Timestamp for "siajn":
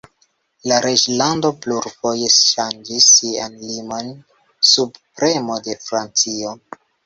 3.19-3.61